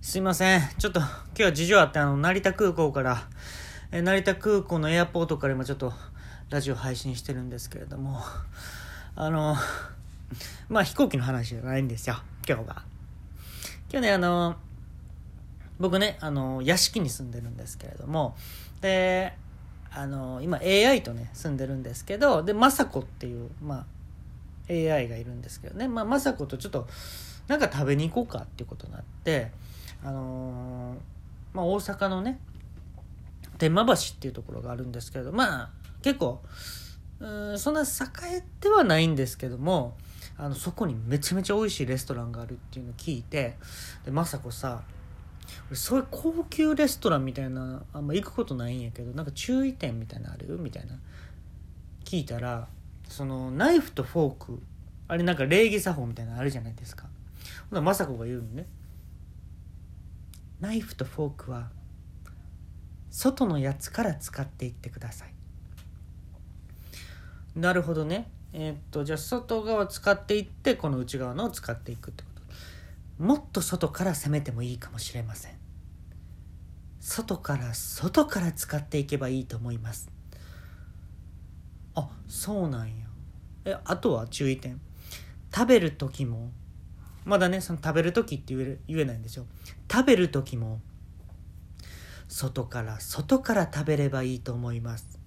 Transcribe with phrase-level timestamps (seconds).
[0.00, 0.60] すいません。
[0.78, 3.24] ちょっと、今日は事情あって、あの、成田空港から、
[3.90, 5.92] え成田空港のエアポートから今ちょっと、
[6.50, 8.20] ラジオ配信してるんですけれども、
[9.16, 9.56] あの、
[10.68, 12.16] まあ、飛行機の話じゃないんですよ、
[12.48, 12.82] 今日が。
[13.90, 14.56] 今日ね、あの、
[15.80, 18.36] 僕ね、あの、屋敷に住んでるんですけれども、
[18.80, 19.34] で、
[19.90, 26.86] あの、今 AI とね、住んでるんですけど、で、雅子っていう、まあ、AI がいるんですけどね、まあ、雅子とちょっと、
[27.48, 29.50] なんか食べに行こうかっていうことになって、
[30.04, 30.96] あのー、
[31.54, 32.38] まあ、大阪のね
[33.58, 35.70] 天満橋っていうところがあるんですけどまあ
[36.02, 36.40] 結構
[37.20, 37.84] うんそんな栄
[38.36, 39.96] えてはないんですけども
[40.36, 43.56] あのそこにめちゃめちゃ美味しいレストランがあるっていうのを聞いて
[44.04, 44.82] で雅子さ
[45.68, 50.94] 俺そういう高級レストランみたいなあんま行くことないんやけどなんか注意点みたいなのあるみたいな
[52.04, 52.68] 聞いたら
[53.08, 54.62] そのナイフとフォーク
[55.08, 57.06] あれなんか礼儀作法みたいなのあるじゃないですか。
[57.70, 58.66] ほな雅子が言うのね。
[60.60, 61.70] ナイフとフォークは
[63.10, 65.34] 外のやつから使っていってください。
[67.54, 68.30] なるほどね。
[68.52, 72.28] えー、っとじゃあ外側使っていってこの内側のを使っていくってこ
[73.18, 73.24] と。
[73.24, 75.52] もっと外から攻めてもいいかもしれません。
[77.00, 80.10] 外から外から使っていけばいいと思います。
[81.94, 83.06] あそうなんや。
[83.64, 84.80] えあとは注意点。
[85.54, 86.50] 食べる時も
[87.28, 89.44] まだねその食べる時って言え言えないんですよ。
[89.92, 90.80] 食べる時も
[92.26, 95.20] 外から外から食べればいいと思います。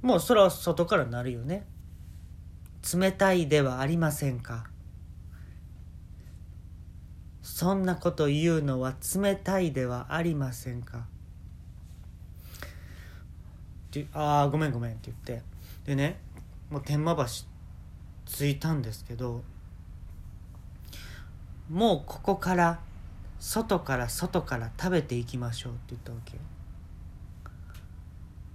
[0.00, 1.66] もうそれは外からなるよね。
[2.94, 4.68] 冷たいではありませんか。
[7.42, 11.08] そんなこと言うのは冷たいではありませんか。
[14.12, 15.42] ああごめんごめんって言って。
[15.84, 16.20] でね
[16.70, 17.24] もう天満橋
[18.24, 19.42] 着いたんですけど
[21.70, 22.80] もうここから
[23.40, 26.42] 外から外から食べていきましょうって言ったわけよ。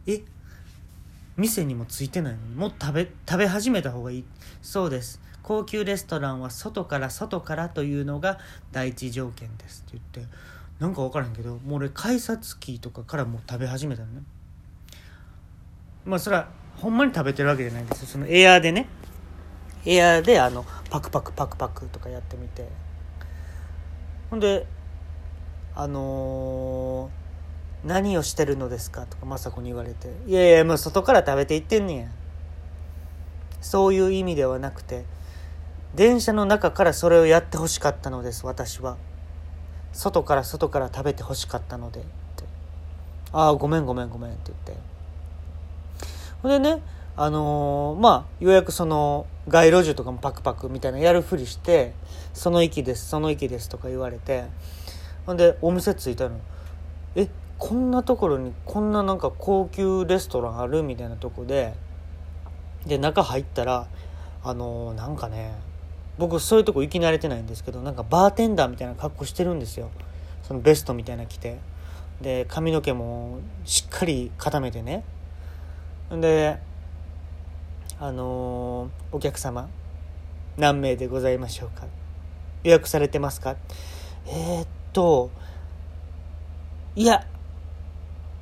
[0.07, 0.23] え？
[1.37, 2.39] 店にもついてないの？
[2.39, 4.23] にもう食べ食べ始めた方がいい。
[4.61, 5.21] そうです。
[5.41, 8.39] 高級レストランは外から外からというのが
[8.71, 10.33] 第一条件ですって言って。
[10.79, 14.21] なんか分からへんけどもう俺改札機とかからもう食べ始めたのね。
[16.03, 18.07] まあそれはほんまに食べてるわけじゃないんですよ。
[18.07, 18.87] そのエアーでね。
[19.85, 22.67] エアーであのパクパクパクパクとかやってみて。
[24.33, 24.65] ほんで
[25.75, 32.07] あのー、何をしてるのですか?」とか雅子に言われて「いやいやもう外から食べていってんねや」
[33.61, 35.05] そういう意味ではなくて
[35.93, 38.97] 電車の中からそれをやってほしかったのです私は。
[39.91, 41.99] 外から外から食べてほしかったので。
[41.99, 42.03] っ
[42.35, 42.45] て
[43.33, 44.83] 「ああごめんごめんごめん」って言って。
[46.41, 46.81] ほんでね
[47.15, 51.93] あのー、まあようやくその街路樹とかもパクパクみたいなやるふりして
[52.33, 54.45] 「その息ですその息です」とか言われて
[55.25, 56.37] ほんでお店着いたの。
[57.15, 57.27] え
[57.57, 61.73] こんなところにこんななんか高級レストランあるみたいなとこで
[62.85, 63.87] で中入ったら
[64.43, 65.53] あのー、なんかね
[66.17, 69.89] 僕そういうとこ行き慣れてないんですけどなんかバーテンダーみたいな格好してるんですよ。
[70.43, 71.57] そのベストみたいな着て。
[72.21, 75.03] で髪の毛もしっかり固めてね。
[76.11, 76.59] で
[77.99, 79.69] あのー、お客様
[80.57, 81.85] 何名でございましょうか。
[82.63, 83.55] 予約されてますか？
[84.27, 85.29] えー、っと
[86.95, 87.25] いや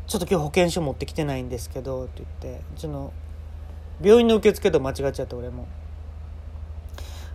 [0.08, 3.14] ちょっと今日保険証持ってきてないんですけどって言ってその
[4.02, 5.68] 病院の受付と間違っちゃって俺も。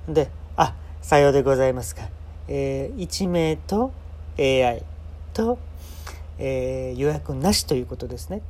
[0.08, 2.08] で「あさようでございますか」
[2.48, 3.92] えー、1名と
[4.38, 4.84] AI
[5.32, 5.58] と、
[6.38, 8.42] えー、予約なしということですね。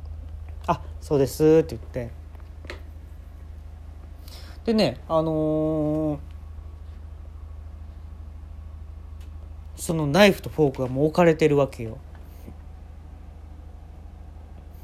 [0.67, 2.11] あそうですって言って。
[4.65, 6.19] でねあのー、
[9.87, 11.97] そのナイフとフォークがもう置かれてるわけよ。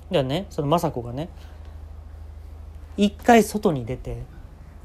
[0.09, 0.45] じゃあね？
[0.49, 1.27] その雅子がね。
[2.95, 4.23] 一回外に出て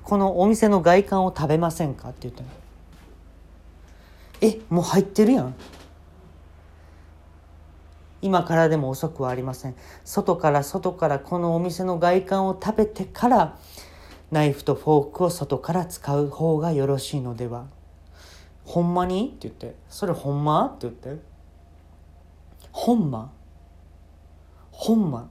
[0.02, 2.48] このお店の外観を食べませんかって言ったの。
[4.40, 5.54] えもう入ってるやん。
[8.20, 9.76] 今からでも遅くはありません。
[10.04, 13.56] 外から外からこのお店の外観を食べてから
[14.32, 17.66] ナイフとフォークを外から使う方がよろしいのでは。
[18.68, 19.28] ほんまに？
[19.28, 19.76] って言って。
[19.88, 20.66] それほんま？
[20.66, 21.22] って言って。
[22.70, 23.32] ほんま？
[24.70, 25.30] ほんま？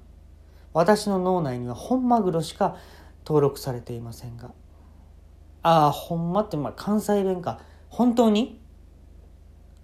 [0.73, 2.77] 私の脳内には本マグロしか
[3.27, 4.51] 登録されていませんが。
[5.61, 7.59] ああほんまってまあ関西弁か。
[7.89, 8.59] 本当に？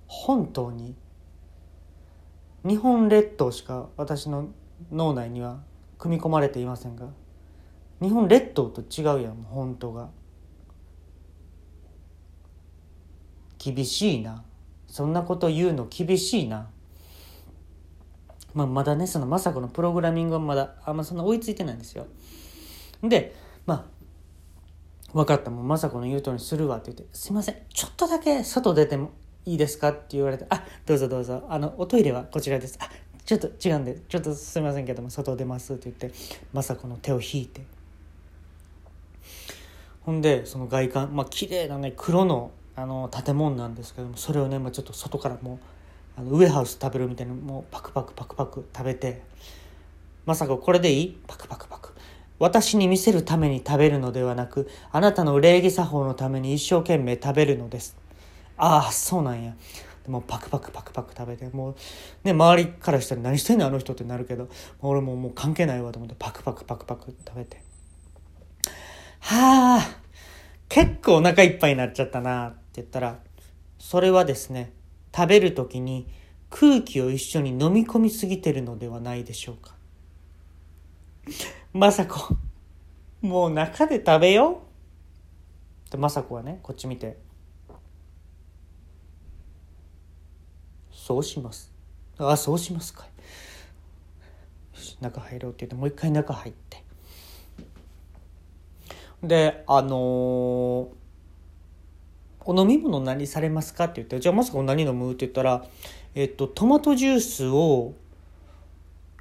[0.07, 0.95] 本当に？
[2.65, 4.47] 日本列島しか私の
[4.91, 5.61] 脳内には
[5.99, 7.05] 組み込まれていませんが。
[8.01, 10.09] 日本列島と違うやん本当が。
[13.63, 14.43] 厳しいな
[14.93, 16.67] そんなこと言うの厳しいな。
[18.53, 22.05] まあ、まだね、その雅子のプログラミングはまだあんまそんな追いついてないんですよ。
[23.01, 23.89] で、ま
[25.11, 29.13] あ、分かった、もう雅子の言う通りにするわって言って、すいません、ちょっとだけ外出ても
[29.45, 32.77] いいですかって言われて、あ、どうぞどうぞ、あの、おトイレはこちらです。
[32.79, 32.87] あ、
[33.25, 36.11] ちょっと違うんで、ちょっとすいませんけども、外出ますって言って、
[36.53, 37.61] 雅子の手を引いて。
[40.01, 45.59] ほんで、その外観、まあ、綺麗なね、黒の、あの、建物なんですけども、それをね、まあ、ちょっと外からも、
[46.15, 49.23] あのウエハウス食べるみたいなもうパクパクパクパク食べて
[50.27, 51.17] まさかこれでいい？
[51.25, 51.89] パクパクパク
[52.37, 57.97] 私に見せるために食べるのではなくあなたの礼儀作法のために一生懸命食べるのです。
[58.57, 59.55] ああそうなんや。
[60.03, 61.75] でもパクパクパクパク食べてもう
[62.23, 64.49] ね周りからしたら何してんのあの人ってなるけど
[64.81, 67.57] 俺ももう関係ないわと思ってパクパクパクパク食べて。
[69.19, 69.97] はあ
[70.69, 72.53] 結構お腹いっぱいになっちゃったな。
[72.73, 73.19] って言ったら
[73.77, 74.73] それはですね
[75.15, 76.07] 食べる時に
[76.49, 79.75] 空気を一緒に飲み込みすぎてるのではないでしょうか。
[81.73, 82.35] まさこ、
[83.21, 84.61] もう中で食べよ
[85.87, 87.17] うで、まさこはね、こっち見て、
[90.91, 91.71] そうします。
[92.17, 93.07] ああ、そうしますか
[94.99, 96.83] 中入ろうって言って、もう一回中入って。
[99.23, 101.02] で、あのー
[102.45, 105.65] お飲み物何されますか?」って言って「じゃあまさか何飲む?」って言ったら、
[106.15, 107.93] えっと、トマトジュースを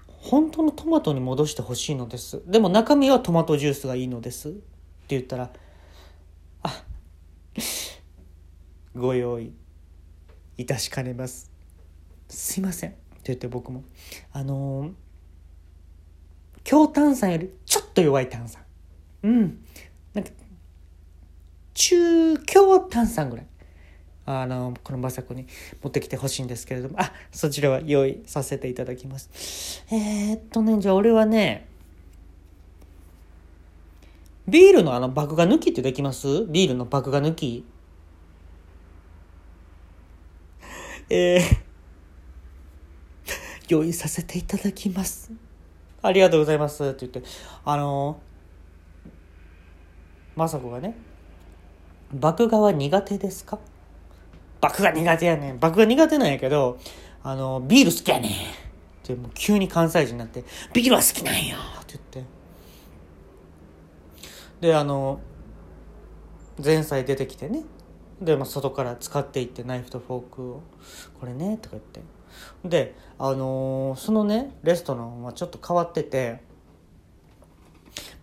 [0.06, 2.42] 本当のトマトに戻してほしいのです。
[2.46, 4.50] でも中身はトマトジュースがいいのです。
[4.50, 4.60] って
[5.08, 5.50] 言ったら
[6.62, 6.84] 「あ
[8.94, 9.52] ご用意
[10.56, 11.50] いたしかねます。
[12.28, 13.84] すいません」って言って僕も
[14.32, 14.92] あのー、
[16.62, 18.62] 強炭酸よりちょっと弱い炭酸。
[19.24, 19.64] うん。
[20.14, 20.30] なんか
[21.84, 23.46] 中強炭酸ぐらい。
[24.24, 25.48] あの、このまさこに
[25.82, 29.84] 持ってきてほしいんですけれども、あ、そちらは用意させていただきます。
[29.90, 31.66] えー、っとね、じゃあ俺はね、
[34.46, 36.46] ビールのあの麦芽抜きってできます？
[36.46, 37.64] ビールの麦芽抜き？
[41.10, 41.40] えー、
[43.68, 45.32] 用意させていただきます。
[46.00, 47.22] ありがとうございますって言って、
[47.64, 48.20] あの、
[50.36, 50.96] まさこがね、
[52.12, 53.58] 麦芽は苦手ですか？
[54.60, 55.58] 麦芽苦手やねん。
[55.60, 56.78] 麦芽苦手なんやけど、
[57.22, 58.30] あの、ビール好きやねん。
[58.30, 58.34] っ
[59.02, 62.30] てもう急に関西人になって、ビールは好きなんやって言って。
[64.60, 65.20] で、あの、
[66.62, 67.64] 前菜出てきてね。
[68.20, 70.62] で、まあ、外から使っていってナイフとフォークを、
[71.18, 72.00] これね、とか言って。
[72.64, 76.40] で、あのー、そのね、レストランはちょっと変わってて、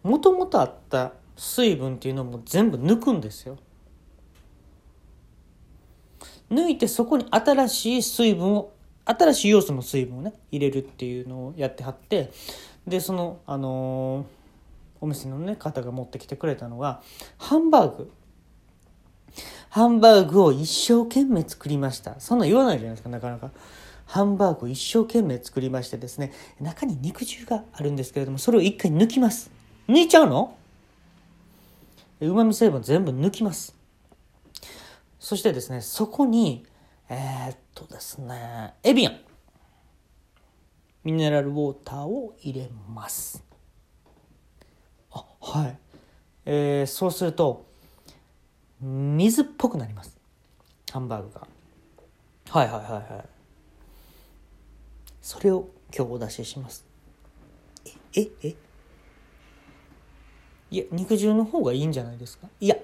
[0.04, 3.58] もともとあった水分っていうのも全部抜くんですよ。
[6.52, 8.72] 抜いてそこに新しい水分を
[9.06, 12.32] 新しい要素の水分をね入れるっていうのをやってはって
[12.88, 14.26] でそのあのー、
[15.02, 17.02] お店のね方が持ってきてくれたのが
[17.38, 18.12] ハンバーグ。
[19.70, 22.20] ハンバーグを一生懸命作りました。
[22.20, 23.52] そんな言わないじゃないですかなかなか。
[24.08, 29.52] ハンバーグを一生懸命作りましてですね中に肉汁があるんですけれどもそれを一回抜きます。
[29.88, 30.56] 抜いちゃうの？
[32.22, 33.76] うまみ成分全部抜きます。
[35.20, 36.66] そしてですね、そこに、
[37.10, 39.20] えー、っとですね、エビアン。
[41.04, 43.44] ミネラルウォーターを入れます。
[45.12, 45.78] あ、はい。
[46.46, 47.66] えー、そうすると、
[48.80, 50.18] 水っぽくなります。
[50.92, 51.48] ハンバーグが。
[52.50, 53.26] はいはいはいはい。
[55.22, 56.86] それを今日お出しします。
[58.16, 58.56] え、え、え？
[60.72, 62.48] いや、肉汁の方がいいんじゃないですか？
[62.60, 62.76] いや、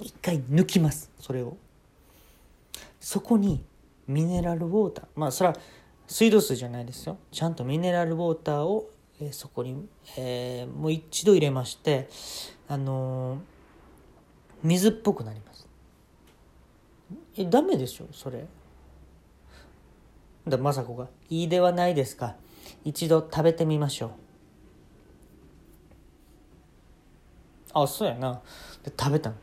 [0.00, 1.56] 一回抜きますそれを。
[3.00, 3.64] そこに
[4.06, 5.06] ミネラルウォーター。
[5.16, 5.56] まあそれは
[6.06, 7.18] 水道水じゃないですよ。
[7.30, 8.90] ちゃんとミネラルウォーターを、
[9.20, 9.86] えー、そこに、
[10.16, 12.08] えー、もう一度入れまして
[12.68, 13.38] あのー、
[14.62, 15.66] 水っぽくなります。
[17.36, 18.06] えダメでしょ？
[18.12, 18.46] それ。
[20.46, 22.36] だ雅子が「いいではないですか。
[22.84, 24.10] 一度食べてみましょう」
[27.82, 28.40] あそうやな。
[28.82, 29.36] で食べたの。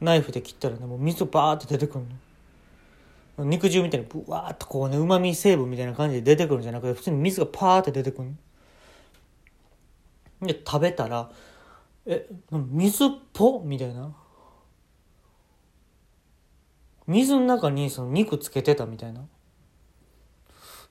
[0.00, 2.04] ナイフで切ったらねもう水バーって出てくる
[3.38, 3.44] の。
[3.44, 8.34] 肉汁みたいにブワーっとこうねうまみ成分みたいな感じで出てくるんじゃなくて普通に水がパーって出てくる
[10.42, 11.30] で食べたら
[12.06, 14.12] え水っぽみたいな。
[17.06, 19.22] 水の中にその肉つけてたみたいな。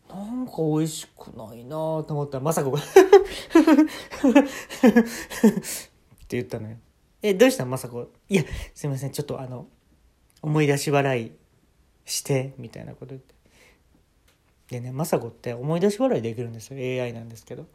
[0.10, 2.38] なんか美味しくないなと思った。
[2.40, 2.82] らまさか って
[6.30, 6.78] 言ったのよ。
[7.22, 7.66] えどうした？
[7.66, 8.10] まさこ？
[8.30, 8.44] いや
[8.74, 9.12] すいません。
[9.12, 9.68] ちょっとあの
[10.42, 11.32] 思い出し笑い
[12.06, 13.36] してみたいなこと言って。
[14.70, 17.04] でね雅子って思い出し笑いできるんですよ。
[17.04, 17.66] AI なんですけど。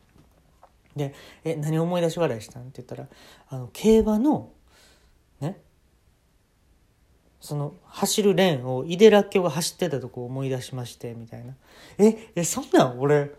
[0.95, 3.09] で「え何思い出し笑いしたん?」って言ったら
[3.49, 4.51] あの競馬の
[5.41, 5.59] ね？
[7.41, 11.57] その走るレーンを井手らっきょが走ってたとこ思い出しましてみたいな
[11.99, 13.01] 「ええそんなん？
[13.01, 13.33] 俺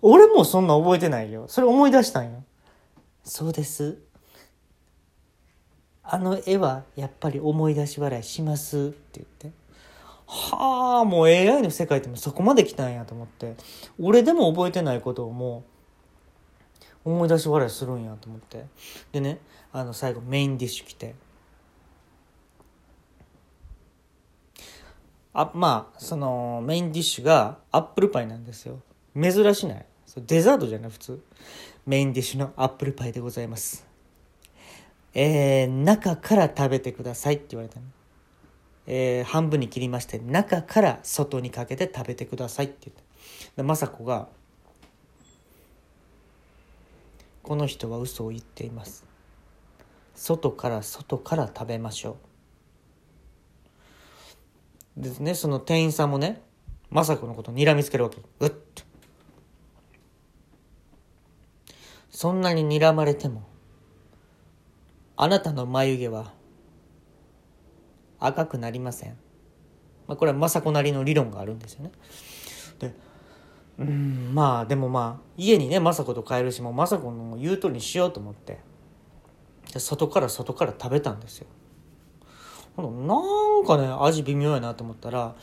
[0.00, 1.44] 俺もそんな覚えてないよ。
[1.48, 2.42] それ思い出したんよ」
[3.22, 3.98] そうです。
[6.04, 9.64] あの絵はやっぱり思い出し笑いしますって言って。
[10.26, 13.56] はあもう AI の世界ってもそこまで来たんやと思って。
[13.98, 15.64] 俺でも覚えてないことをも
[17.04, 18.66] う思い出し笑いするんやと思って。
[19.12, 19.38] でね
[19.72, 21.14] あの最後メインディッシュ来て。
[25.32, 28.80] あまあそのメインディッシュがアップルパイなんですよ。
[29.20, 29.86] 珍しない。
[30.26, 31.24] デザートじゃない普通。
[31.86, 33.93] メインディッシュのアップルパイでございます。
[35.14, 37.86] えー、中から食べてくださいって言われたの。
[38.86, 42.96] えー、半分に切りまして、中から外にかけて食べてくださいって言っ
[43.56, 43.62] た。
[43.62, 44.28] で、雅子が、
[47.42, 49.04] この人は嘘を言っています。
[50.14, 52.16] 外から外から食べましょ
[54.96, 55.02] う。
[55.02, 56.42] ですね、その店員さんもね、
[56.92, 58.18] 雅子のことを睨みつけるわけ。
[58.40, 58.82] うっと。
[62.10, 63.42] そんなに睨まれても、
[65.16, 66.32] あなたの眉毛は
[68.18, 69.16] 赤くなりません。
[70.06, 71.92] まあ、これは政子なりの理論があるんですよね。
[72.78, 72.94] で、
[73.78, 78.58] うん、まあでもまあ家にね政子と帰るしもう政子の言う通りにしようと思って
[79.72, 81.46] で外から外から食べたんですよ。
[82.76, 85.36] なんかね味微妙やなと思ったら、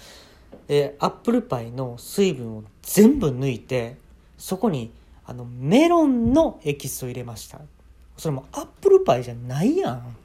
[0.67, 3.97] えー、アップルパイの水分を全部抜いて
[4.37, 4.91] そこに
[5.25, 7.61] あのメロンのエキスを入れました。
[8.21, 10.15] それもアップルパイじゃないやん。